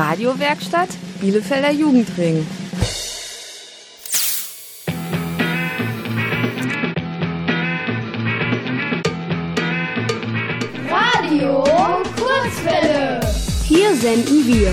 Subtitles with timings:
[0.00, 0.88] Radiowerkstatt
[1.20, 2.46] Bielefelder Jugendring.
[10.88, 11.64] Radio
[12.16, 13.20] Kurzwelle.
[13.64, 14.72] Hier senden wir.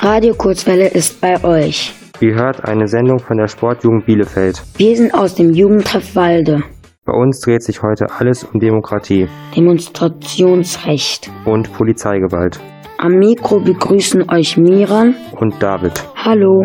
[0.00, 1.94] Radio Kurzwelle ist bei euch.
[2.20, 4.60] Ihr hört eine Sendung von der Sportjugend Bielefeld.
[4.76, 6.64] Wir sind aus dem Jugendtreff Walde.
[7.06, 11.30] Bei uns dreht sich heute alles um Demokratie Demonstrationsrecht.
[11.44, 12.58] und Polizeigewalt.
[12.98, 15.14] Am Mikro begrüßen euch Miran.
[15.30, 15.92] Und David.
[16.16, 16.64] Hallo.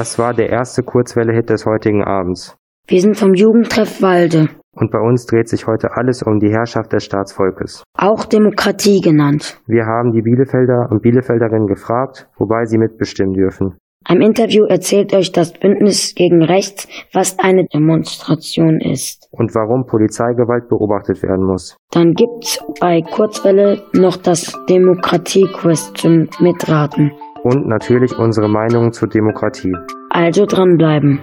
[0.00, 2.56] Das war der erste Kurzwelle-Hit des heutigen Abends.
[2.88, 4.48] Wir sind vom Jugendtreff Walde.
[4.74, 7.82] Und bei uns dreht sich heute alles um die Herrschaft des Staatsvolkes.
[7.98, 9.60] Auch Demokratie genannt.
[9.66, 13.76] Wir haben die Bielefelder und Bielefelderinnen gefragt, wobei sie mitbestimmen dürfen.
[14.08, 19.28] Im Interview erzählt euch das Bündnis gegen Rechts, was eine Demonstration ist.
[19.32, 21.76] Und warum Polizeigewalt beobachtet werden muss.
[21.92, 27.12] Dann gibt's bei Kurzwelle noch das Demokratie-Quiz zum Mitraten
[27.42, 29.74] und natürlich unsere Meinungen zur Demokratie.
[30.10, 31.20] Also dranbleiben.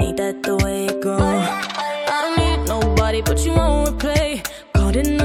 [0.00, 1.20] Ain't that the way it goes?
[1.20, 4.42] I don't need nobody, but you won't play.
[4.74, 5.19] Caught in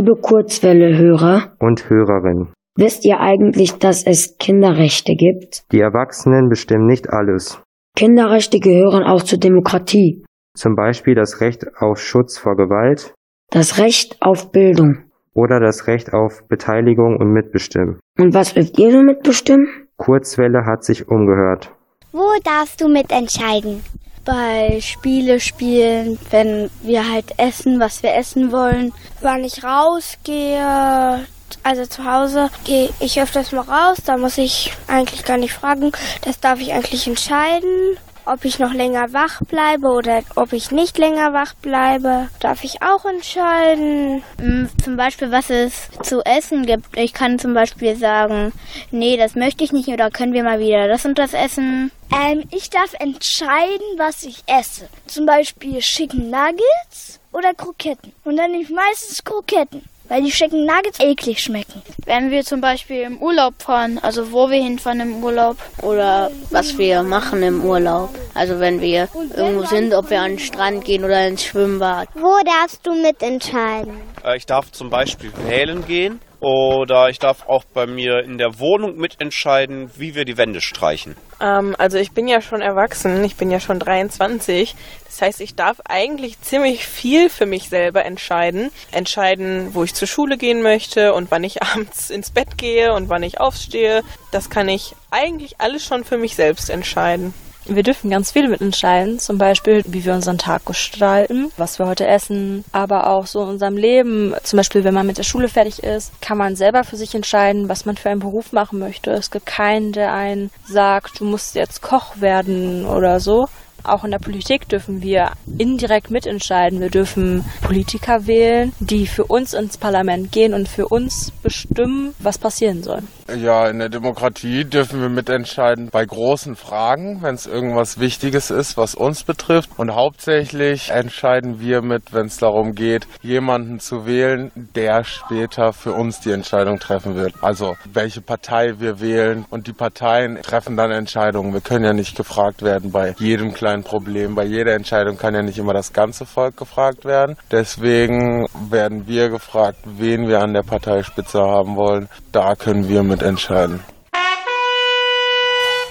[0.00, 2.54] Liebe Kurzwelle-Hörer, und Hörerinnen.
[2.74, 5.70] wisst ihr eigentlich, dass es Kinderrechte gibt?
[5.72, 7.60] Die Erwachsenen bestimmen nicht alles.
[7.98, 10.24] Kinderrechte gehören auch zur Demokratie.
[10.56, 13.12] Zum Beispiel das Recht auf Schutz vor Gewalt
[13.50, 15.04] Das Recht auf Bildung.
[15.34, 18.00] oder das Recht auf Beteiligung und Mitbestimmen.
[18.18, 19.68] Und was dürft ihr so mitbestimmen?
[19.98, 21.74] Kurzwelle hat sich umgehört.
[22.12, 23.82] Wo darfst du mitentscheiden?
[24.24, 28.92] Bei Spiele spielen, wenn wir halt essen, was wir essen wollen.
[29.20, 31.26] Wann ich rausgehe,
[31.62, 35.92] also zu Hause gehe ich öfters mal raus, da muss ich eigentlich gar nicht fragen.
[36.22, 37.96] Das darf ich eigentlich entscheiden.
[38.26, 42.82] Ob ich noch länger wach bleibe oder ob ich nicht länger wach bleibe, darf ich
[42.82, 44.22] auch entscheiden.
[44.38, 46.96] Mm, Zum Beispiel, was es zu essen gibt.
[46.96, 48.52] Ich kann zum Beispiel sagen,
[48.90, 51.90] nee, das möchte ich nicht oder können wir mal wieder das und das essen.
[52.12, 54.88] Ähm, ich darf entscheiden, was ich esse.
[55.06, 58.12] Zum Beispiel Chicken Nuggets oder Kroketten.
[58.24, 61.82] Und dann nehme ich meistens Kroketten, weil die Chicken Nuggets eklig schmecken.
[62.04, 65.56] Wenn wir zum Beispiel im Urlaub fahren, also wo wir hinfahren im Urlaub.
[65.82, 68.10] Oder was wir machen im Urlaub.
[68.34, 72.08] Also wenn wir irgendwo sind, ob wir an den Strand gehen oder ins Schwimmbad.
[72.14, 73.94] Wo darfst du mitentscheiden?
[74.24, 78.58] Äh, Ich darf zum Beispiel wählen gehen oder ich darf auch bei mir in der
[78.58, 81.16] Wohnung mitentscheiden, wie wir die Wände streichen.
[81.40, 84.74] Ähm, also ich bin ja schon erwachsen, ich bin ja schon 23.
[85.04, 88.70] Das heißt, ich darf eigentlich ziemlich viel für mich selber entscheiden.
[88.90, 93.08] Entscheiden, wo ich zur Schule gehen möchte und wann ich abends ins Bett gehe und
[93.08, 94.02] wann ich aufstehe.
[94.32, 97.34] Das kann ich eigentlich alles schon für mich selbst entscheiden.
[97.72, 102.04] Wir dürfen ganz viel mitentscheiden, zum Beispiel, wie wir unseren Tag gestalten, was wir heute
[102.04, 104.34] essen, aber auch so in unserem Leben.
[104.42, 107.68] Zum Beispiel, wenn man mit der Schule fertig ist, kann man selber für sich entscheiden,
[107.68, 109.12] was man für einen Beruf machen möchte.
[109.12, 113.46] Es gibt keinen, der einen sagt, du musst jetzt Koch werden oder so.
[113.84, 116.80] Auch in der Politik dürfen wir indirekt mitentscheiden.
[116.80, 122.38] Wir dürfen Politiker wählen, die für uns ins Parlament gehen und für uns bestimmen, was
[122.38, 123.02] passieren soll.
[123.36, 128.76] Ja, in der Demokratie dürfen wir mitentscheiden bei großen Fragen, wenn es irgendwas Wichtiges ist,
[128.76, 129.70] was uns betrifft.
[129.76, 135.92] Und hauptsächlich entscheiden wir mit, wenn es darum geht, jemanden zu wählen, der später für
[135.92, 137.34] uns die Entscheidung treffen wird.
[137.40, 139.44] Also welche Partei wir wählen.
[139.50, 141.52] Und die Parteien treffen dann Entscheidungen.
[141.52, 144.34] Wir können ja nicht gefragt werden bei jedem kleinen Problem.
[144.34, 147.36] Bei jeder Entscheidung kann ja nicht immer das ganze Volk gefragt werden.
[147.50, 152.08] Deswegen werden wir gefragt, wen wir an der Parteispitze haben wollen.
[152.32, 153.80] Da können wir mitentscheiden.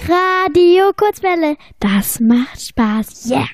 [0.08, 3.30] Radio Kurzwelle, das macht Spaß.
[3.30, 3.46] Yeah!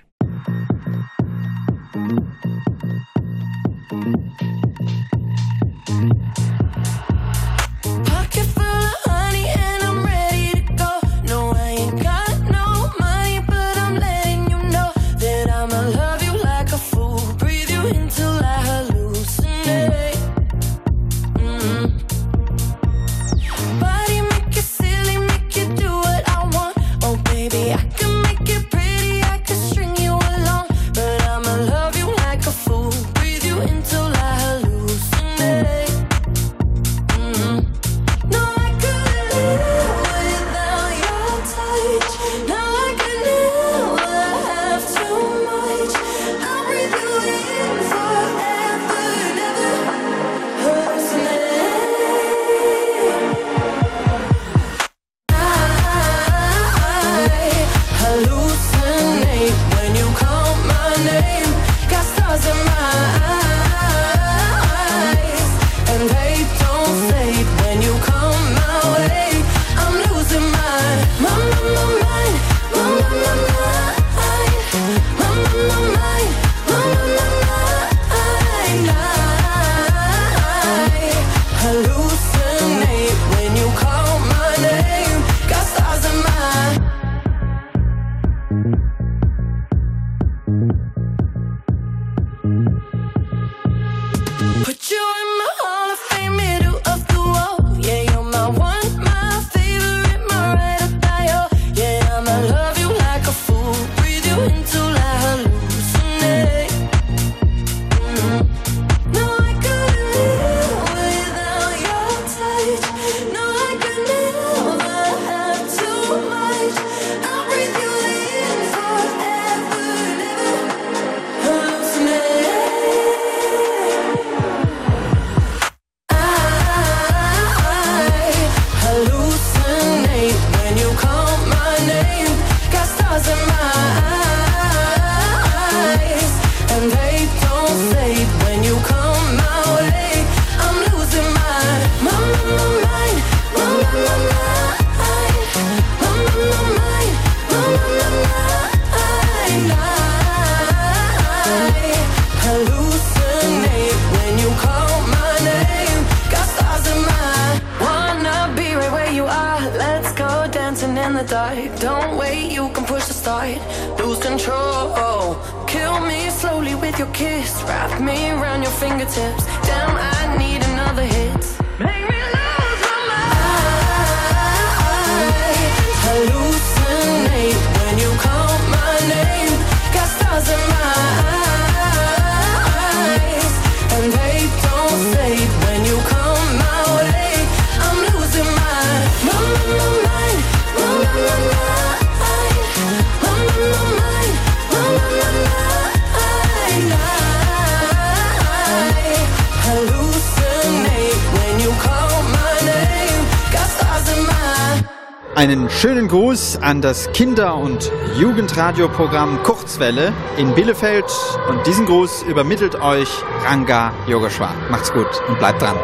[205.77, 211.05] Schönen Gruß an das Kinder- und Jugendradioprogramm Kurzwelle in Bielefeld
[211.51, 213.11] und diesen Gruß übermittelt euch
[213.45, 214.55] Ranga Yogeshwar.
[214.71, 215.77] Macht's gut und bleibt dran.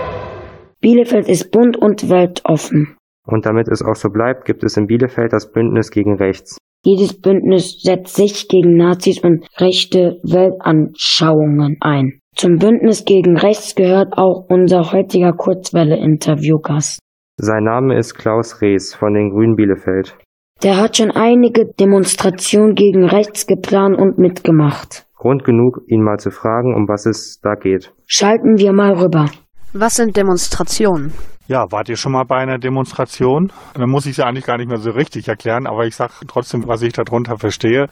[0.80, 2.96] Bielefeld ist bunt und weltoffen.
[3.26, 6.56] Und damit es auch so bleibt, gibt es in Bielefeld das Bündnis gegen Rechts.
[6.87, 12.18] Dieses Bündnis setzt sich gegen Nazis und rechte Weltanschauungen ein.
[12.34, 16.99] Zum Bündnis gegen Rechts gehört auch unser heutiger Kurzwelle-Interviewgast.
[17.38, 20.16] Sein Name ist Klaus Rees von den Grünen Bielefeld.
[20.62, 25.06] Der hat schon einige Demonstrationen gegen Rechts geplant und mitgemacht.
[25.16, 27.92] Grund genug, ihn mal zu fragen, um was es da geht.
[28.06, 29.26] Schalten wir mal rüber.
[29.72, 31.14] Was sind Demonstrationen?
[31.48, 33.50] Ja, wart ihr schon mal bei einer Demonstration?
[33.74, 36.68] Dann muss ich es eigentlich gar nicht mehr so richtig erklären, aber ich sage trotzdem,
[36.68, 37.86] was ich darunter verstehe.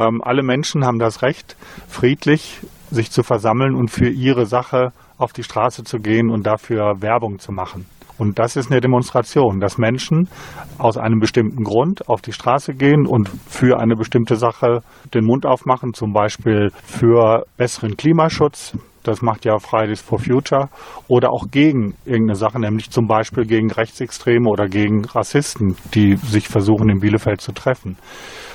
[0.00, 1.56] Ähm, alle Menschen haben das Recht,
[1.88, 2.60] friedlich
[2.90, 7.38] sich zu versammeln und für ihre Sache auf die Straße zu gehen und dafür Werbung
[7.38, 7.86] zu machen.
[8.18, 10.28] Und das ist eine Demonstration, dass Menschen
[10.76, 14.80] aus einem bestimmten Grund auf die Straße gehen und für eine bestimmte Sache
[15.14, 18.76] den Mund aufmachen, zum Beispiel für besseren Klimaschutz.
[19.02, 20.68] Das macht ja Fridays for Future.
[21.06, 26.48] Oder auch gegen irgendeine Sache, nämlich zum Beispiel gegen Rechtsextreme oder gegen Rassisten, die sich
[26.48, 27.96] versuchen, in Bielefeld zu treffen.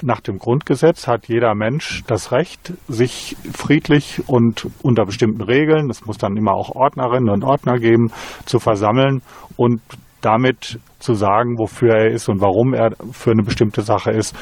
[0.02, 6.06] Nach dem Grundgesetz hat jeder Mensch das Recht, sich friedlich und unter bestimmten Regeln, es
[6.06, 8.12] muss dann immer auch Ordnerinnen und Ordner geben,
[8.46, 9.22] zu versammeln
[9.56, 9.82] und
[10.24, 14.36] damit zu sagen, wofür er ist und warum er für eine bestimmte Sache ist.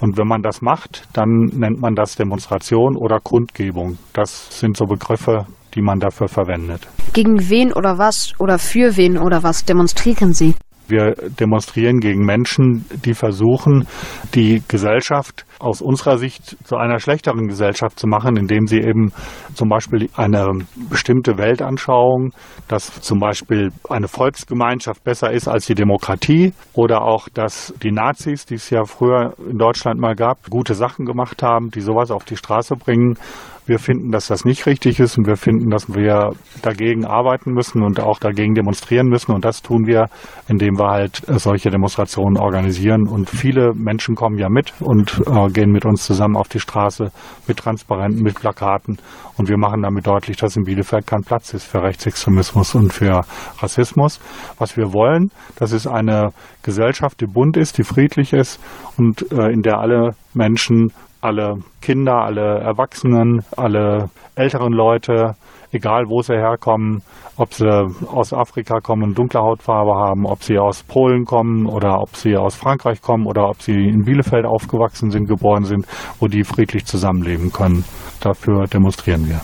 [0.00, 3.98] Und wenn man das macht, dann nennt man das Demonstration oder Kundgebung.
[4.12, 6.86] Das sind so Begriffe, die man dafür verwendet.
[7.12, 10.54] Gegen wen oder was oder für wen oder was demonstrieren Sie?
[10.88, 13.86] Wir demonstrieren gegen Menschen, die versuchen,
[14.34, 19.12] die Gesellschaft aus unserer Sicht zu einer schlechteren Gesellschaft zu machen, indem sie eben
[19.54, 20.46] zum Beispiel eine
[20.90, 22.32] bestimmte Weltanschauung,
[22.68, 28.46] dass zum Beispiel eine Volksgemeinschaft besser ist als die Demokratie oder auch, dass die Nazis,
[28.46, 32.24] die es ja früher in Deutschland mal gab, gute Sachen gemacht haben, die sowas auf
[32.24, 33.18] die Straße bringen.
[33.66, 36.30] Wir finden, dass das nicht richtig ist und wir finden, dass wir
[36.62, 39.32] dagegen arbeiten müssen und auch dagegen demonstrieren müssen.
[39.32, 40.06] Und das tun wir,
[40.46, 43.08] indem wir halt solche Demonstrationen organisieren.
[43.08, 47.10] Und viele Menschen kommen ja mit und äh, gehen mit uns zusammen auf die Straße
[47.46, 48.98] mit Transparenten, mit Plakaten.
[49.36, 53.22] Und wir machen damit deutlich, dass in Bielefeld kein Platz ist für Rechtsextremismus und für
[53.58, 54.20] Rassismus.
[54.58, 56.30] Was wir wollen, das ist eine
[56.62, 58.60] Gesellschaft, die bunt ist, die friedlich ist
[58.96, 60.92] und äh, in der alle Menschen
[61.26, 65.34] alle Kinder, alle Erwachsenen, alle älteren Leute,
[65.72, 67.02] egal wo sie herkommen,
[67.36, 67.68] ob sie
[68.06, 72.54] aus Afrika kommen dunkle Hautfarbe haben, ob sie aus Polen kommen oder ob sie aus
[72.54, 75.84] Frankreich kommen oder ob sie in Bielefeld aufgewachsen sind, geboren sind,
[76.20, 77.84] wo die friedlich zusammenleben können.
[78.20, 79.40] Dafür demonstrieren wir.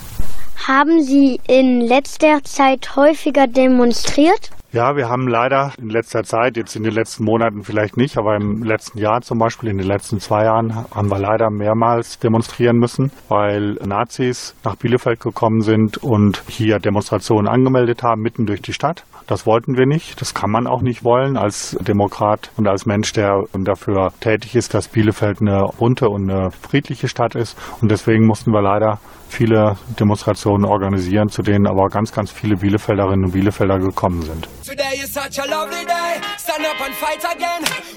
[0.68, 4.52] Haben Sie in letzter Zeit häufiger demonstriert?
[4.74, 8.36] Ja, wir haben leider in letzter Zeit, jetzt in den letzten Monaten vielleicht nicht, aber
[8.36, 12.78] im letzten Jahr zum Beispiel, in den letzten zwei Jahren, haben wir leider mehrmals demonstrieren
[12.78, 18.72] müssen, weil Nazis nach Bielefeld gekommen sind und hier Demonstrationen angemeldet haben, mitten durch die
[18.72, 19.04] Stadt.
[19.26, 20.18] Das wollten wir nicht.
[20.22, 24.72] Das kann man auch nicht wollen als Demokrat und als Mensch, der dafür tätig ist,
[24.72, 27.58] dass Bielefeld eine bunte und eine friedliche Stadt ist.
[27.82, 29.00] Und deswegen mussten wir leider
[29.32, 34.48] viele Demonstrationen organisieren, zu denen aber ganz, ganz viele Bielefelderinnen und Bielefelder gekommen sind.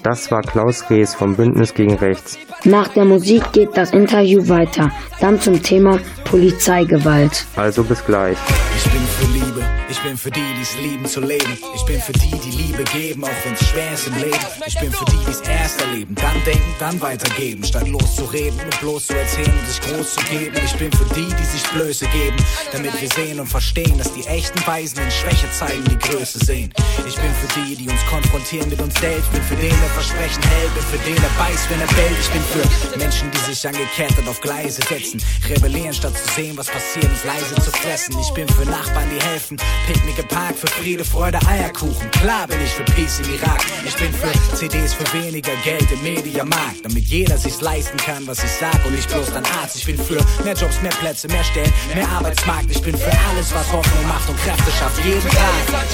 [0.03, 2.39] Das war Klaus Rees vom Bündnis gegen Rechts.
[2.63, 4.91] Nach der Musik geht das Interview weiter.
[5.19, 7.45] Dann zum Thema Polizeigewalt.
[7.55, 8.37] Also bis gleich.
[8.77, 11.57] Ich bin für Liebe, ich bin für die, die es lieben zu leben.
[11.75, 14.37] Ich bin für die, die Liebe geben, auch wenn es schwer ist im Leben.
[14.65, 17.63] Ich bin für die, die es erst erleben, dann denken, dann weitergeben.
[17.63, 20.55] Statt loszureden und bloß zu erzählen und sich groß zu geben.
[20.65, 22.37] Ich bin für die, die sich Blöße geben,
[22.71, 26.71] damit wir sehen und verstehen, dass die echten Weisen in Schwäche zeigen, die Größe sehen.
[27.07, 29.31] Ich bin für die, die uns konfrontieren mit uns selbst.
[29.31, 32.19] Bin für den, der Versprechen hält, bin für den, der beißt, wenn er bellt.
[32.19, 35.21] Ich bin für Menschen, die sich dich angekettet auf Gleise setzen.
[35.49, 38.15] Rebellieren statt zu sehen, was passiert, ist leise zu fressen.
[38.19, 39.57] Ich bin für Nachbarn, die helfen.
[39.87, 42.11] Picknick im Park für Friede, Freude, Eierkuchen.
[42.11, 43.63] Klar bin ich für Peace im Irak.
[43.85, 46.83] Ich bin für CDs für weniger Geld im Mediamarkt.
[46.83, 49.77] Damit jeder sich's leisten kann, was ich sag und nicht bloß dein Arzt.
[49.77, 52.69] Ich bin für mehr Jobs, mehr Plätze, mehr Stellen, mehr Arbeitsmarkt.
[52.69, 55.03] Ich bin für alles, was Hoffnung macht und Kräfte schafft.
[55.03, 55.85] Jeden Tag.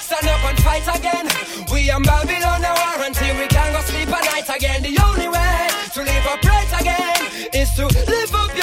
[0.00, 1.26] Stand up and fight again.
[1.72, 4.82] We and Babylon now are until we can go sleep at night again.
[4.82, 8.61] The only way to live upright again is to lift up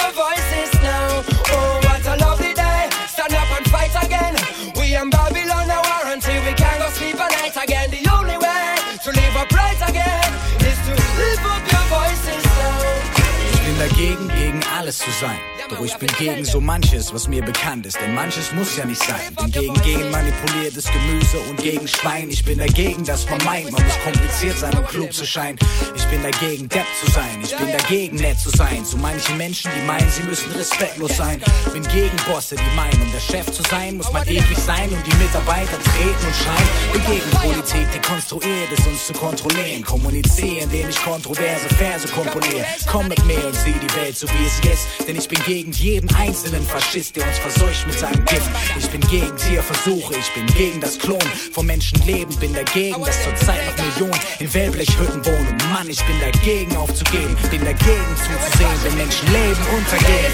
[14.90, 15.59] gegen alles zu sein.
[15.70, 18.00] Doch ich bin gegen so manches, was mir bekannt ist.
[18.02, 19.20] Denn manches muss ja nicht sein.
[19.36, 22.30] Bin gegen Gen manipuliertes Gemüse und gegen Schwein.
[22.32, 25.60] Ich bin dagegen, dass man meint, man muss kompliziert sein, um klug zu scheinen.
[25.96, 27.40] Ich bin dagegen, Depp zu sein.
[27.44, 28.84] Ich bin dagegen, nett zu sein.
[28.84, 31.40] Zu manchen Menschen, die meinen, sie müssen respektlos sein.
[31.72, 35.06] Bin gegen Bosse, die meinen, um der Chef zu sein, muss man eklig sein und
[35.06, 36.70] die Mitarbeiter treten und schreien.
[36.94, 39.84] Bin gegen Politik, die konstruiert ist, uns zu kontrollieren.
[39.84, 42.66] Kommunizieren, indem ich kontroverse Verse komponiere.
[42.92, 45.08] Komm mit mir und sieh die Welt so wie es ist.
[45.08, 48.50] Denn ich bin gegen jeden einzelnen Faschist, der uns verseucht mit seinem Gift.
[48.78, 52.36] Ich bin gegen Tierversuche, ich bin gegen das Klonen von Menschenleben.
[52.38, 55.58] Bin dagegen, dass zurzeit noch Millionen in Wellblechhütten wohnen.
[55.74, 57.36] Mann, ich bin dagegen aufzugeben.
[57.52, 60.32] Bin dagegen zuzusehen, wenn Menschenleben untergehen.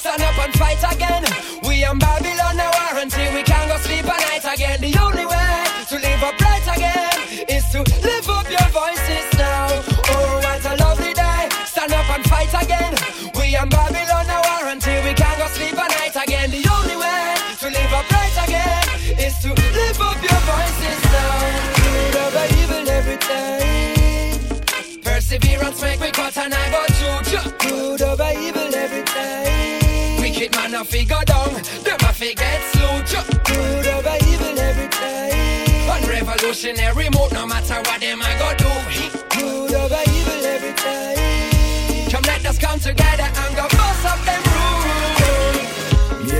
[0.00, 1.24] Stand up and fight again.
[1.62, 4.80] We and Babylon now are until we can go sleep at night again.
[4.80, 5.53] The only way
[30.84, 33.00] A figure down, them a forget slow.
[33.44, 35.88] Good over evil every time.
[35.88, 38.68] On revolutionary mode, no matter what them a go do.
[39.30, 42.10] Good over evil every time.
[42.10, 44.53] Come let us come together and go bust up them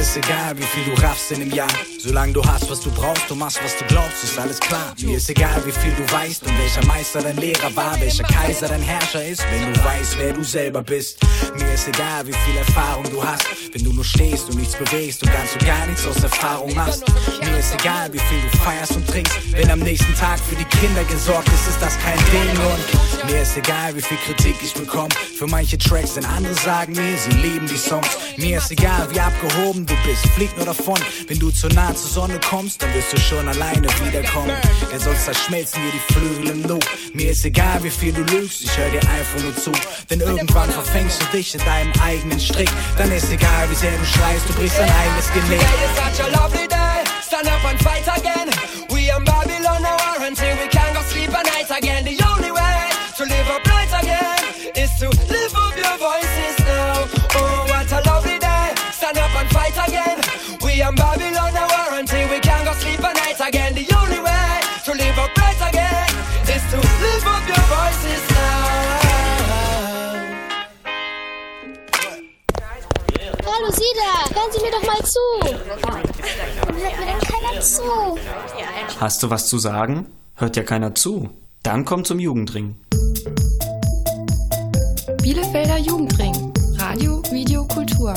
[0.04, 1.72] ist egal, wie viel du raffst in dem Jahr.
[1.98, 4.94] Solange du hast, was du brauchst, du machst, was du glaubst, ist alles klar.
[5.00, 8.68] Mir ist egal, wie viel du weißt und welcher Meister dein Lehrer war, welcher Kaiser
[8.68, 11.18] dein Herrscher ist, wenn du weißt, wer du selber bist.
[11.58, 15.22] Mir ist egal, wie viel Erfahrung du hast, wenn du nur stehst und nichts bewegst
[15.22, 17.04] und ganz und gar nichts aus Erfahrung machst.
[17.54, 20.64] Mir ist egal, wie viel du feierst und trinkst, wenn am nächsten Tag für die
[20.64, 22.50] Kinder gesorgt ist, ist das kein Ding.
[22.50, 26.94] Und mir ist egal, wie viel Kritik ich bekomme für manche Tracks, denn andere sagen
[26.94, 28.08] mir, sie lieben die Songs.
[28.38, 30.98] Mir ist egal, wie abgehoben du bist, flieg nur davon.
[31.28, 34.56] Wenn du zu nah zur Sonne kommst, dann wirst du schon alleine wiederkommen.
[34.90, 36.80] Denn sonst zerschmelzen dir die Flügel im Nu.
[37.12, 39.70] Mir ist egal, wie viel du lügst, ich hör dir einfach nur zu.
[40.10, 42.70] Denn irgendwann verfängst du dich in deinem eigenen Strick.
[42.98, 46.83] Dann ist egal, wie sehr du schreist, du brichst dein eigenes Genick.
[47.44, 48.48] Stand up and fight again.
[48.88, 52.02] We and Babylon now are until we can go sleep at night again.
[52.02, 54.40] The only way to live upright again
[54.74, 57.04] is to lift up your voices now.
[57.36, 58.72] Oh, what a lovely day.
[58.92, 60.24] Stand up and fight again.
[60.64, 63.74] We and Babylon now are until we can go sleep at night again.
[63.74, 66.08] The only way to live upright again
[66.48, 69.04] is to lift up your voices now.
[73.44, 76.13] Hallo Sie da, hören Sie mir doch mal zu.
[76.24, 77.82] Warum hört mir denn keiner zu?
[78.98, 80.06] Hast du was zu sagen?
[80.36, 81.28] Hört ja keiner zu.
[81.62, 82.76] Dann komm zum Jugendring.
[85.22, 86.32] Bielefelder Jugendring.
[86.78, 88.14] Radio, Video, Kultur.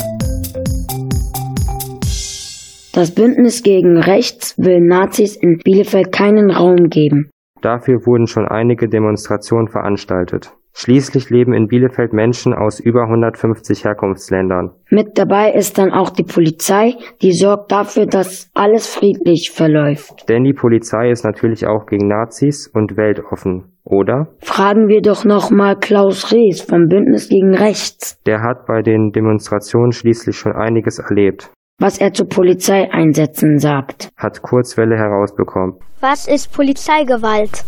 [2.93, 7.29] Das Bündnis gegen Rechts will Nazis in Bielefeld keinen Raum geben.
[7.61, 10.53] Dafür wurden schon einige Demonstrationen veranstaltet.
[10.79, 14.75] Schließlich leben in Bielefeld Menschen aus über 150 Herkunftsländern.
[14.91, 20.29] Mit dabei ist dann auch die Polizei, die sorgt dafür, dass alles friedlich verläuft.
[20.29, 24.27] Denn die Polizei ist natürlich auch gegen Nazis und weltoffen, oder?
[24.43, 29.93] Fragen wir doch nochmal Klaus Rees vom Bündnis gegen Rechts, Der hat bei den Demonstrationen
[29.93, 34.09] schließlich schon einiges erlebt, was er zu Polizeieinsätzen sagt.
[34.15, 35.79] hat Kurzwelle herausbekommen.
[36.01, 37.63] Was ist Polizeigewalt?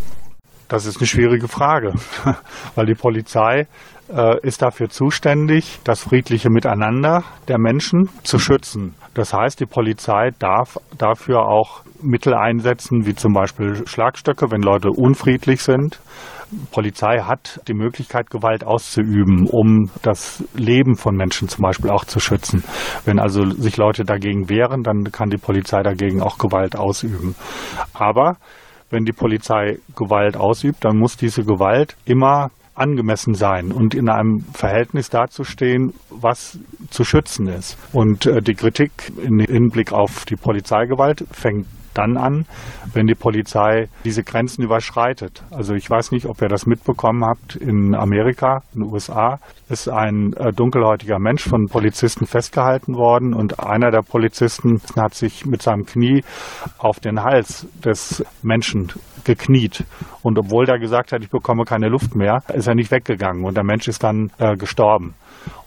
[0.70, 1.94] Das ist eine schwierige Frage,
[2.76, 3.68] weil die Polizei
[4.08, 8.94] äh, ist dafür zuständig, das friedliche Miteinander der Menschen zu schützen.
[9.16, 14.90] Das heißt, die Polizei darf dafür auch Mittel einsetzen, wie zum Beispiel Schlagstöcke, wenn Leute
[14.90, 16.00] unfriedlich sind.
[16.72, 22.20] Polizei hat die Möglichkeit, Gewalt auszuüben, um das Leben von Menschen zum Beispiel auch zu
[22.20, 22.64] schützen.
[23.06, 27.36] Wenn also sich Leute dagegen wehren, dann kann die Polizei dagegen auch Gewalt ausüben.
[27.94, 28.38] Aber
[28.90, 34.46] wenn die Polizei Gewalt ausübt, dann muss diese Gewalt immer angemessen sein und in einem
[34.54, 36.58] Verhältnis dazustehen, was
[36.90, 37.78] zu schützen ist.
[37.92, 41.68] Und äh, die Kritik im Hinblick auf die Polizeigewalt fängt
[42.00, 42.46] dann an,
[42.94, 45.44] wenn die Polizei diese Grenzen überschreitet.
[45.52, 47.56] Also ich weiß nicht, ob ihr das mitbekommen habt.
[47.56, 53.60] In Amerika, in den USA, ist ein äh, dunkelhäutiger Mensch von Polizisten festgehalten worden und
[53.60, 56.24] einer der Polizisten hat sich mit seinem Knie
[56.78, 58.92] auf den Hals des Menschen
[59.26, 59.84] gekniet.
[60.24, 63.56] Und obwohl der gesagt hat, ich bekomme keine Luft mehr, ist er nicht weggegangen und
[63.56, 65.16] der Mensch ist dann äh, gestorben.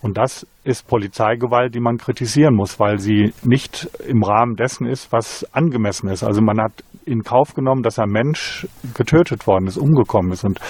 [0.00, 5.12] Und das ist Polizeigewalt, die man kritisieren muss, weil sie nicht im Rahmen dessen ist,
[5.12, 6.22] was angemessen ist.
[6.22, 6.72] Also man hat
[7.04, 10.44] in Kauf genommen, dass ein Mensch getötet worden ist, umgekommen ist.
[10.44, 10.60] Und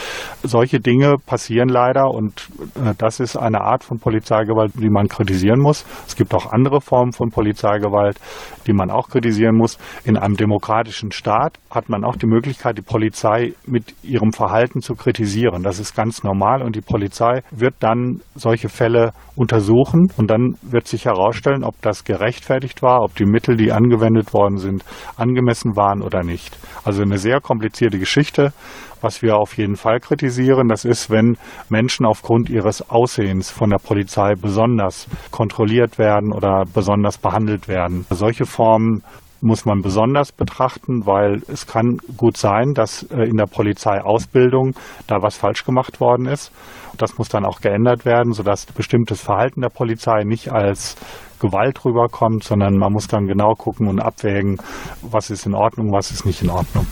[0.43, 5.61] solche Dinge passieren leider und äh, das ist eine Art von Polizeigewalt, die man kritisieren
[5.61, 5.85] muss.
[6.07, 8.19] Es gibt auch andere Formen von Polizeigewalt,
[8.67, 9.79] die man auch kritisieren muss.
[10.05, 14.95] In einem demokratischen Staat hat man auch die Möglichkeit, die Polizei mit ihrem Verhalten zu
[14.95, 15.63] kritisieren.
[15.63, 18.92] Das ist ganz normal und die Polizei wird dann solche Fälle
[19.35, 24.33] untersuchen und dann wird sich herausstellen, ob das gerechtfertigt war, ob die Mittel, die angewendet
[24.35, 24.85] worden sind,
[25.17, 26.57] angemessen waren oder nicht.
[26.85, 28.53] Also eine sehr komplizierte Geschichte.
[29.01, 31.37] Was wir auf jeden Fall kritisieren, das ist, wenn
[31.69, 38.07] Menschen aufgrund ihres Aussehens von der Polizei besonders kontrolliert werden oder besonders behandelt werden.
[38.11, 39.03] Solche Formen
[39.43, 44.75] muss man besonders betrachten, weil es kann gut sein, dass äh, in der Polizeiausbildung
[45.07, 46.53] da was falsch gemacht worden ist.
[46.99, 50.97] Das muss dann auch geändert werden, sodass bestimmtes Verhalten der Polizei nicht als
[51.41, 54.59] Gewalt rüberkommt, sondern man muss dann genau gucken und abwägen,
[55.03, 56.87] was ist in Ordnung, was ist nicht in Ordnung.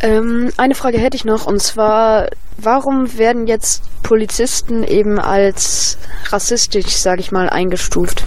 [0.00, 5.98] Ähm, eine Frage hätte ich noch, und zwar, warum werden jetzt Polizisten eben als
[6.30, 8.24] rassistisch, sage ich mal, eingestuft?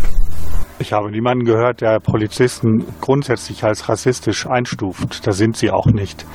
[0.77, 5.25] Ich habe niemanden gehört, der Polizisten grundsätzlich als rassistisch einstuft.
[5.25, 6.25] Da sind sie auch nicht.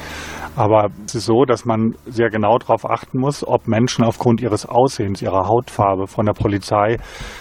[0.56, 4.66] Aber es ist so, dass man sehr genau darauf achten muss, ob Menschen aufgrund ihres
[4.66, 6.96] Aussehens, ihrer Hautfarbe von der Polizei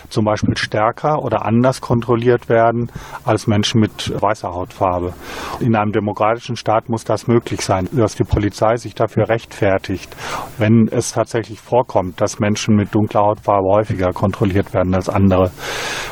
[0.10, 2.92] zum Beispiel stärker oder anders kontrolliert werden
[3.24, 5.14] als Menschen mit weißer Hautfarbe.
[5.60, 10.16] In einem demokratischen Staat muss das möglich sein, dass die Polizei sich dafür rechtfertigt,
[10.58, 15.52] wenn es tatsächlich vorkommt, dass Menschen mit dunkler Hautfarbe häufiger kontrolliert werden als andere.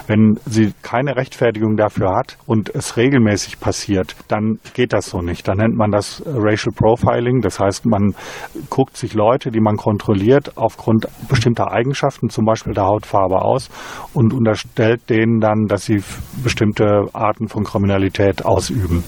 [0.07, 5.47] Wenn sie keine Rechtfertigung dafür hat und es regelmäßig passiert, dann geht das so nicht.
[5.47, 7.41] Dann nennt man das Racial Profiling.
[7.41, 8.15] Das heißt, man
[8.69, 13.69] guckt sich Leute, die man kontrolliert, aufgrund bestimmter Eigenschaften, zum Beispiel der Hautfarbe aus
[14.13, 16.01] und unterstellt denen dann, dass sie
[16.43, 19.03] bestimmte Arten von Kriminalität ausüben.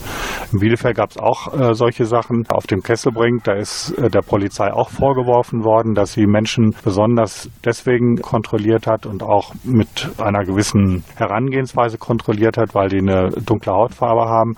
[0.51, 2.45] In Bielefeld gab es auch äh, solche Sachen.
[2.49, 7.49] Auf dem Kesselbrink, da ist äh, der Polizei auch vorgeworfen worden, dass sie Menschen besonders
[7.63, 13.73] deswegen kontrolliert hat und auch mit einer gewissen Herangehensweise kontrolliert hat, weil die eine dunkle
[13.73, 14.55] Hautfarbe haben.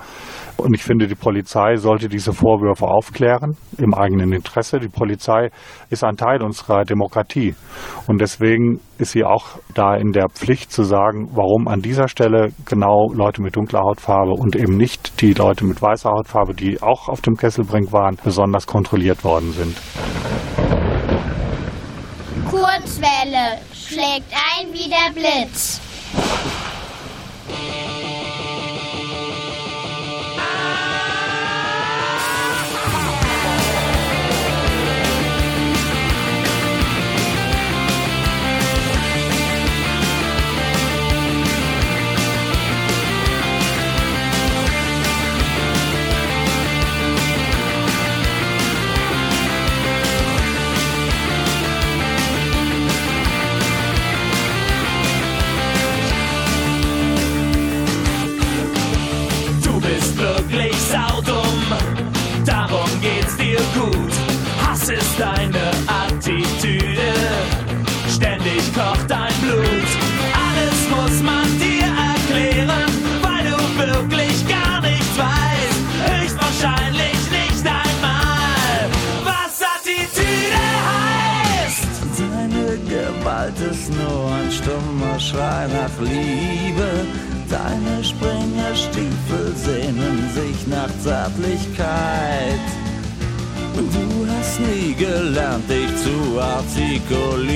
[0.62, 4.80] Und ich finde, die Polizei sollte diese Vorwürfe aufklären im eigenen Interesse.
[4.80, 5.50] Die Polizei
[5.90, 7.56] ist ein Teil unserer Demokratie.
[8.06, 12.50] Und deswegen ist sie auch da in der Pflicht zu sagen, warum an dieser Stelle
[12.66, 17.10] genau Leute mit dunkler Hautfarbe und eben nicht die Leute mit weißer Hautfarbe, die auch
[17.10, 19.76] auf dem Kesselbrink waren, besonders kontrolliert worden sind.
[22.50, 25.82] Kurzwelle schlägt ein wie der Blitz.
[60.52, 61.64] Wirklich saudumm,
[62.46, 64.12] darum geht's dir gut.
[64.66, 67.14] Hass ist deine Attitüde,
[68.10, 69.90] ständig kocht dein Blut.
[70.34, 76.22] Alles muss man dir erklären, weil du wirklich gar nichts weißt.
[76.22, 78.90] Höchstwahrscheinlich nicht einmal,
[79.24, 81.88] was Attitüde heißt.
[82.18, 87.21] Deine Gewalt ist nur ein stummer Schrei nach Liebe.
[87.52, 92.62] Deine Springerstiefel sehnen sich nach Zärtlichkeit.
[93.76, 97.50] Du hast nie gelernt, dich zu artikulieren.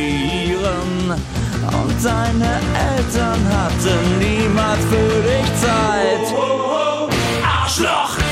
[1.10, 2.60] Und deine
[2.94, 6.28] Eltern hatten niemand für dich Zeit.
[7.42, 8.25] Arschloch!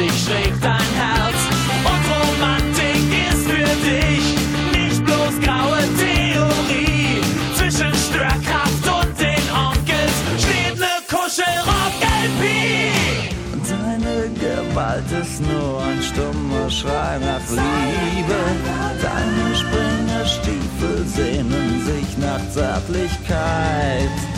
[0.00, 1.40] Sich schlägt dein Herz.
[1.90, 4.26] Und Romantik ist für dich
[4.78, 7.20] nicht bloß graue Theorie.
[7.56, 12.42] Zwischen Störkraft und den Onkels steht ne Kuschelrock-LP.
[13.68, 18.40] Deine Gewalt ist nur ein stummer Schrei nach Liebe.
[19.02, 24.29] Deine Springerstiefel sehnen sich nach Zärtlichkeit.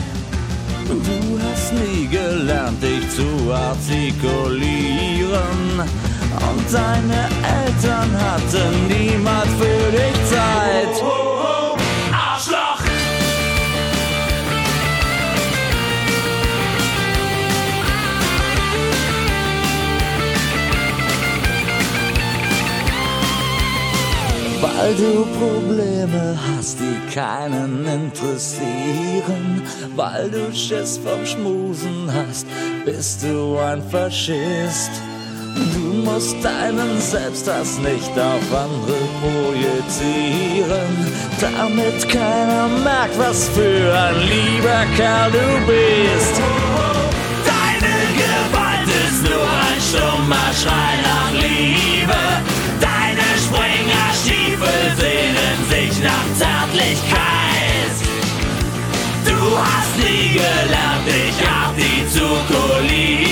[0.93, 5.81] Du hast nie gelernt, dich zu artikulieren.
[5.81, 7.31] Und deine
[7.65, 11.03] Eltern hatten niemals für dich Zeit.
[24.83, 29.63] Weil du Probleme hast, die keinen interessieren.
[29.95, 32.49] Weil du Schiss vom Schmusen hast,
[32.85, 34.91] bist du ein Faschist.
[35.73, 44.85] Du musst deinen Selbsthass nicht auf andere projizieren, damit keiner merkt, was für ein lieber
[44.97, 46.72] Kerl du bist.
[59.97, 63.32] Nie gelernt, dich artikulieren.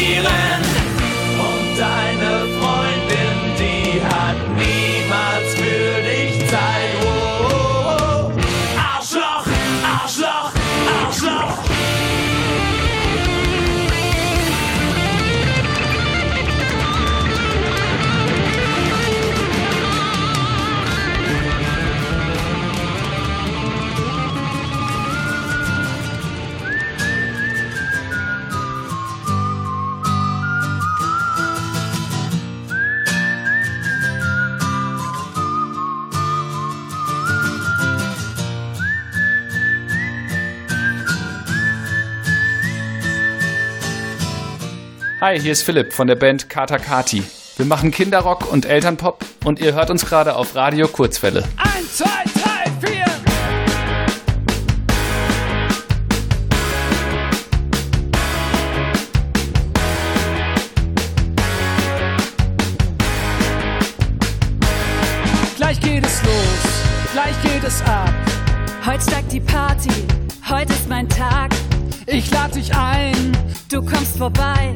[45.21, 47.23] Hi, hier ist Philipp von der Band Kata Kati.
[47.59, 51.45] Wir machen Kinderrock und Elternpop und ihr hört uns gerade auf Radio Kurzwelle.
[51.59, 53.05] Eins, zwei, drei, vier.
[65.59, 68.09] Gleich geht es los, gleich geht es ab.
[68.87, 69.91] Heute steigt die Party,
[70.49, 71.51] heute ist mein Tag.
[72.07, 73.37] Ich lade dich ein,
[73.71, 74.73] Du kommst vorbei,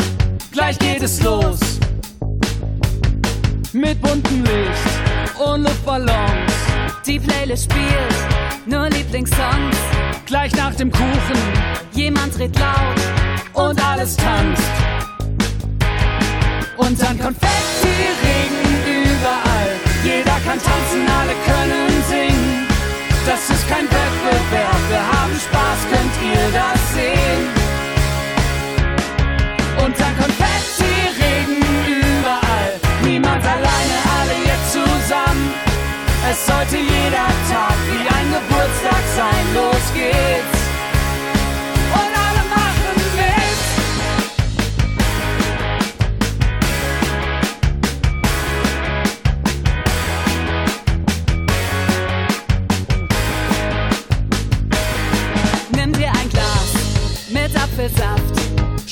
[0.51, 1.61] gleich geht es los.
[3.73, 6.53] Mit buntem Licht und Luftballons.
[7.07, 9.77] die Playlist spielt nur Lieblingssongs.
[10.27, 13.01] Gleich nach dem Kuchen Jemand dreht laut
[13.53, 14.62] und alles tanzt.
[16.77, 19.70] Und dann Konfetti-Regen überall.
[20.03, 22.66] Jeder kann tanzen, alle können singen.
[23.27, 27.63] Das ist kein Wettbewerb, wir haben Spaß, könnt ihr das sehen?
[29.85, 32.81] Dann Konfetti-Regen überall.
[33.03, 35.53] Niemand alleine, alle jetzt zusammen.
[36.31, 39.44] Es sollte jeder Tag wie ein Geburtstag sein.
[39.55, 40.59] Los geht's.
[41.92, 43.61] Und alle machen mit.
[55.77, 56.73] Nimm dir ein Glas
[57.29, 58.13] mit Apfelsaft.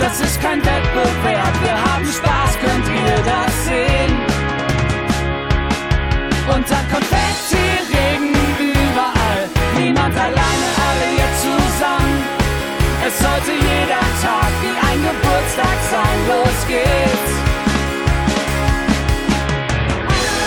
[0.00, 4.16] Das ist kein Wettbewerb, wir haben Spaß, könnt ihr das sehen?
[6.54, 9.42] Und dann Konfetti-Regen überall.
[9.76, 12.24] Niemand alleine, alle jetzt zusammen.
[13.06, 16.18] Es sollte jeder Tag wie ein Geburtstag sein.
[16.28, 17.32] Los geht's.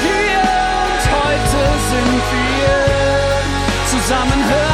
[0.02, 0.42] Hier
[0.90, 1.62] und heute
[1.92, 2.74] sind wir
[3.92, 4.73] zusammen höher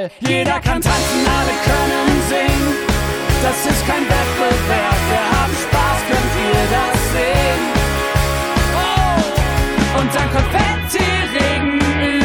[0.00, 0.10] überall.
[0.20, 2.74] Jeder kann tanzen, alle können singen.
[3.42, 7.62] Das ist kein Wettbewerb, wir haben Spaß, könnt ihr das sehen?
[8.76, 11.80] Oh, und dann Konfetti-Regen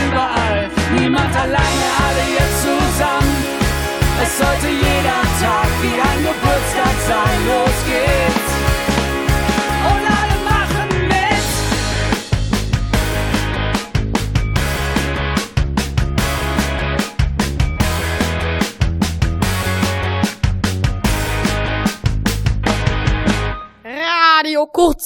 [0.07, 0.69] überall.
[0.97, 3.35] Niemand alleine, alle jetzt zusammen.
[4.23, 7.37] Es sollte jeder Tag wie ein Geburtstag sein.
[7.47, 7.77] Los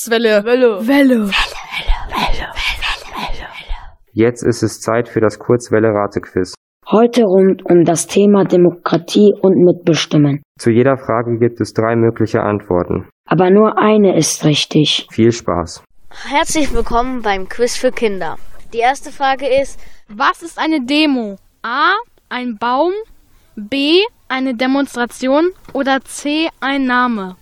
[0.10, 0.43] Kurzwelle.
[0.43, 0.88] Welle.
[0.88, 1.32] Welle.
[4.12, 6.56] Jetzt ist es Zeit für das Kurzwelle-Ratequiz.
[6.89, 10.41] Heute rund um das Thema Demokratie und Mitbestimmen.
[10.58, 13.08] Zu jeder Frage gibt es drei mögliche Antworten.
[13.28, 15.08] Aber nur eine ist richtig.
[15.12, 15.84] Viel Spaß.
[16.28, 18.38] Herzlich willkommen beim Quiz für Kinder.
[18.74, 21.36] Die erste Frage ist, Was ist eine Demo?
[21.62, 21.93] A.
[22.30, 22.93] Ein Baum.
[23.56, 24.00] B.
[24.28, 25.52] Eine Demonstration.
[25.74, 26.50] Oder C.
[26.60, 27.36] Ein Name.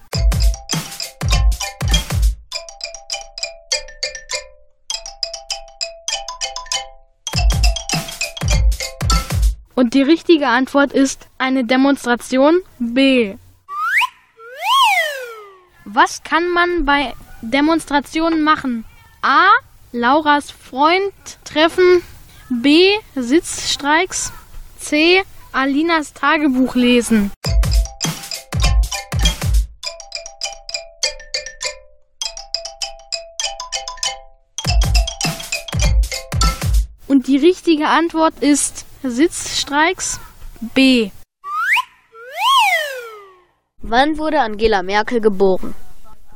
[9.77, 13.35] Und die richtige Antwort ist eine Demonstration B.
[15.85, 17.13] Was kann man bei
[17.43, 18.85] Demonstrationen machen?
[19.21, 19.49] A.
[19.91, 21.13] Lauras Freund
[21.43, 22.01] treffen.
[22.49, 22.89] B.
[23.13, 24.33] Sitzstreiks.
[24.79, 25.21] C.
[25.51, 27.31] Alinas Tagebuch lesen.
[37.05, 40.19] Und die richtige Antwort ist Sitzstreiks
[40.59, 41.11] B.
[43.89, 45.73] wann wurde Angela Merkel geboren?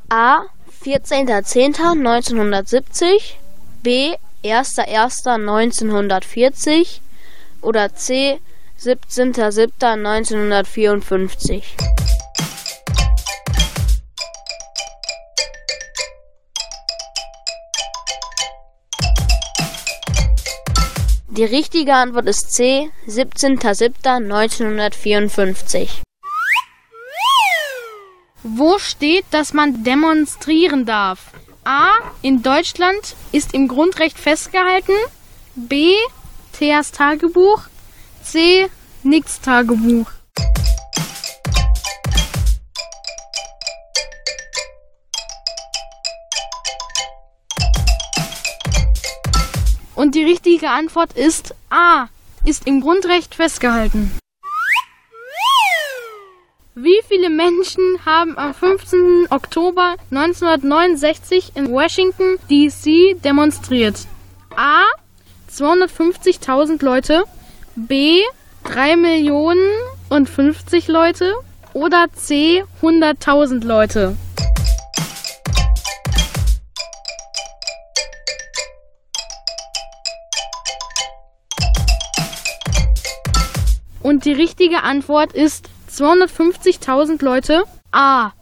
[0.09, 0.43] A.
[0.83, 3.35] 14.10.1970,
[3.83, 4.15] B.
[4.43, 7.01] 1.1.1940
[7.61, 8.39] oder C.
[8.79, 11.63] 17.07.1954.
[21.41, 22.91] Die richtige Antwort ist C.
[23.07, 25.89] 17.07.1954.
[28.43, 31.31] Wo steht, dass man demonstrieren darf?
[31.63, 31.93] A.
[32.21, 34.93] In Deutschland ist im Grundrecht festgehalten.
[35.55, 35.95] B.
[36.53, 37.63] Theas Tagebuch.
[38.21, 38.69] C.
[39.01, 40.11] Nix Tagebuch.
[50.01, 52.07] Und die richtige Antwort ist A.
[52.43, 54.09] Ist im Grundrecht festgehalten.
[56.73, 59.27] Wie viele Menschen haben am 15.
[59.29, 63.15] Oktober 1969 in Washington, D.C.
[63.23, 64.07] demonstriert?
[64.55, 64.85] A.
[65.51, 67.23] 250.000 Leute,
[67.75, 68.21] B.
[68.63, 69.69] 3 Millionen
[70.09, 71.35] und 50 Leute
[71.73, 72.63] oder C.
[72.81, 74.17] 100.000 Leute?
[84.11, 87.63] Und die richtige Antwort ist 250.000 Leute.
[87.93, 88.33] A.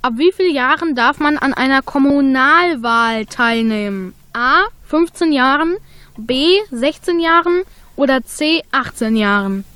[0.00, 4.14] Ab wie vielen Jahren darf man an einer Kommunalwahl teilnehmen?
[4.32, 4.62] A.
[4.86, 5.76] 15 Jahren,
[6.16, 6.60] B.
[6.70, 7.64] 16 Jahren
[7.94, 8.62] oder C.
[8.72, 9.66] 18 Jahren?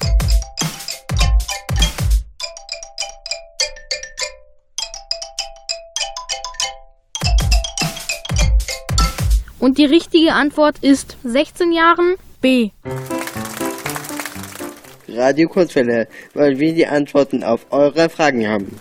[9.59, 12.71] Und die richtige Antwort ist 16 Jahren B.
[15.17, 18.79] Radio Kurzwelle, weil wir die Antworten auf eure Fragen haben.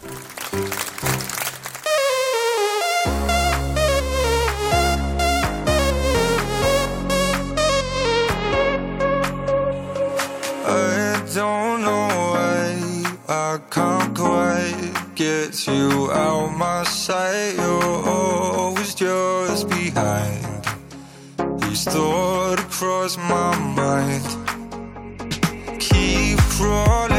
[10.66, 17.56] I don't know why I can't quite get you out my sight.
[17.56, 20.46] You're always just behind.
[21.70, 24.43] Each thought across my mind.
[26.58, 27.13] crawling.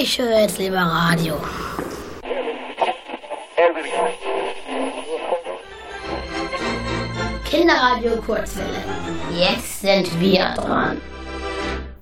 [0.00, 1.34] Ich höre jetzt lieber Radio.
[7.44, 8.78] Kinderradio Kurzwelle.
[9.38, 10.96] Jetzt sind wir dran.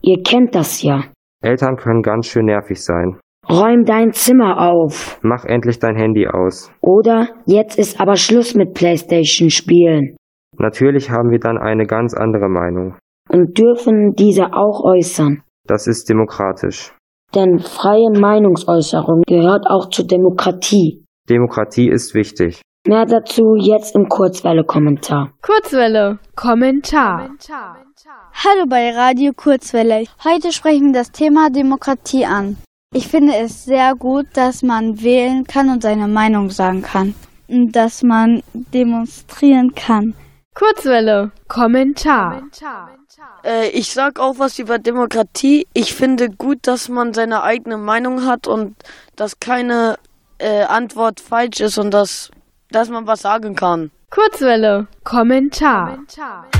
[0.02, 1.02] Ihr kennt das ja.
[1.42, 3.18] Eltern können ganz schön nervig sein.
[3.48, 5.18] Räum dein Zimmer auf.
[5.22, 6.70] Mach endlich dein Handy aus.
[6.80, 10.14] Oder jetzt ist aber Schluss mit Playstation spielen.
[10.58, 12.96] Natürlich haben wir dann eine ganz andere Meinung.
[13.28, 15.42] Und dürfen diese auch äußern.
[15.66, 16.92] Das ist demokratisch.
[17.34, 21.04] Denn freie Meinungsäußerung gehört auch zur Demokratie.
[21.28, 22.60] Demokratie ist wichtig.
[22.86, 25.32] Mehr dazu jetzt im Kurzwelle-Kommentar.
[25.42, 26.18] Kurzwelle.
[26.34, 27.28] Kommentar.
[28.32, 30.04] Hallo bei Radio Kurzwelle.
[30.24, 32.56] Heute sprechen wir das Thema Demokratie an.
[32.92, 37.14] Ich finde es sehr gut, dass man wählen kann und seine Meinung sagen kann.
[37.48, 40.14] Und dass man demonstrieren kann.
[40.54, 41.30] Kurzwelle.
[41.46, 42.42] Kommentar.
[43.44, 45.66] Äh, ich sag auch was über Demokratie.
[45.72, 48.76] Ich finde gut, dass man seine eigene Meinung hat und
[49.16, 49.98] dass keine
[50.38, 52.30] äh, Antwort falsch ist und dass,
[52.70, 53.90] dass man was sagen kann.
[54.10, 54.86] Kurzwelle.
[55.04, 55.98] Kommentar.
[56.16, 56.59] Yeah,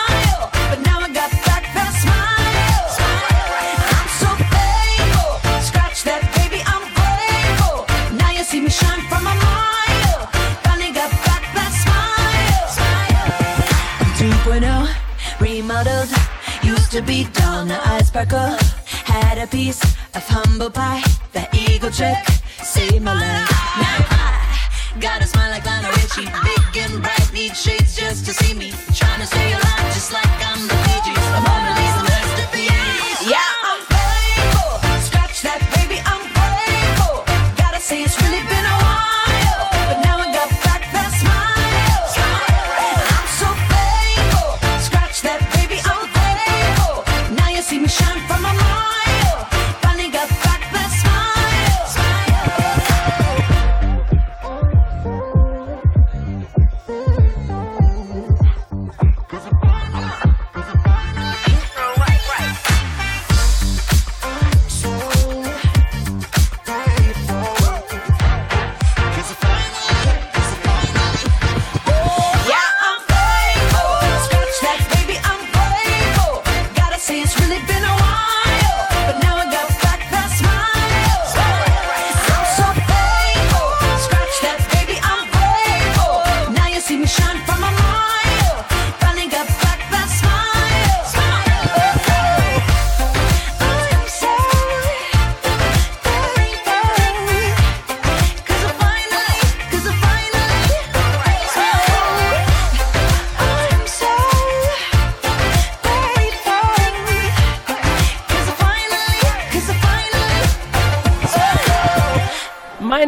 [16.91, 18.57] to be dull, now I sparkle.
[19.05, 19.81] Had a piece
[20.13, 21.01] of humble pie.
[21.31, 22.17] That eagle trick
[22.63, 23.49] saved my life.
[23.79, 26.27] Now I got a smile like Lionel Richie.
[26.43, 28.71] Big and bright, need shades just to see me.
[28.93, 31.80] Trying to stay alive just like I'm the Fiji.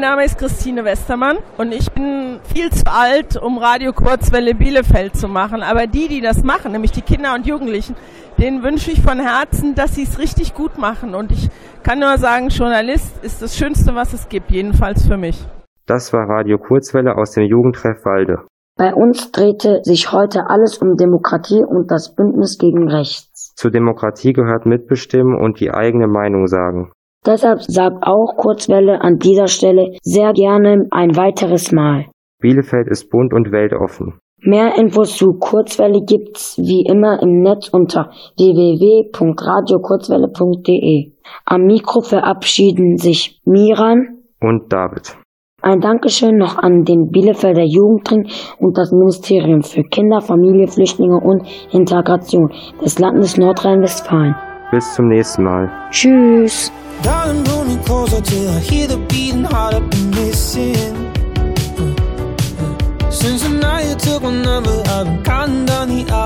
[0.03, 5.29] Name ist Christine Westermann und ich bin viel zu alt, um Radio Kurzwelle Bielefeld zu
[5.29, 5.63] machen.
[5.63, 7.95] Aber die, die das machen, nämlich die Kinder und Jugendlichen,
[8.37, 11.15] denen wünsche ich von Herzen, dass sie es richtig gut machen.
[11.15, 11.49] Und ich
[11.83, 15.41] kann nur sagen, Journalist ist das Schönste, was es gibt, jedenfalls für mich.
[15.85, 18.39] Das war Radio Kurzwelle aus dem Jugendtreff Walde.
[18.75, 23.53] Bei uns drehte sich heute alles um Demokratie und das Bündnis gegen Rechts.
[23.55, 26.91] Zur Demokratie gehört Mitbestimmen und die eigene Meinung sagen.
[27.26, 32.07] Deshalb sagt auch Kurzwelle an dieser Stelle sehr gerne ein weiteres Mal.
[32.41, 34.19] Bielefeld ist bunt und weltoffen.
[34.45, 41.13] Mehr Infos zu Kurzwelle gibt's wie immer im Netz unter www.radiokurzwelle.de.
[41.45, 45.15] Am Mikro verabschieden sich Miran Und David.
[45.61, 48.28] Ein Dankeschön noch an den Bielefelder Jugendring
[48.59, 52.51] und das Ministerium für Kinder, Familie, Flüchtlinge und Integration
[52.84, 54.36] des Landes Nordrhein-Westfalen.
[54.74, 55.69] Bis zum nächsten Mal.
[55.91, 56.71] Tschüss.
[57.03, 61.11] Darling, pull me closer till I hear the beating heart I've been missing.
[63.11, 66.22] Since the night you took my number, I've been counting down the hours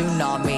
[0.00, 0.49] tsunami.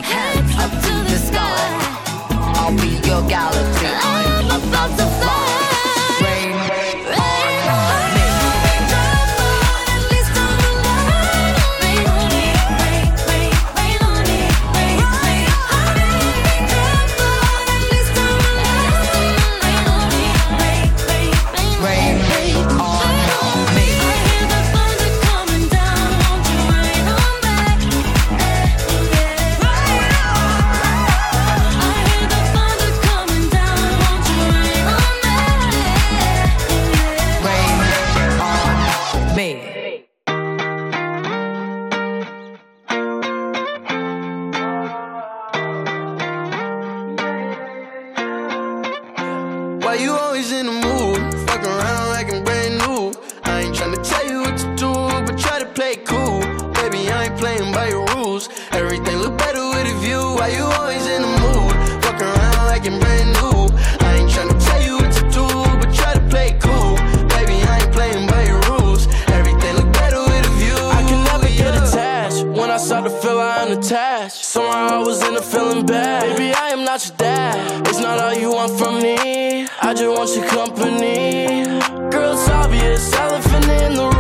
[80.15, 81.65] wants your company.
[82.11, 84.12] Girl, it's obvious, elephant in the room.